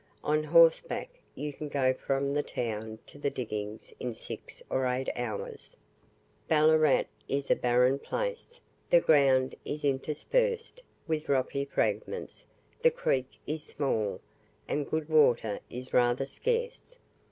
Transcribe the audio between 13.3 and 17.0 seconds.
is small, and good water is rather scarce.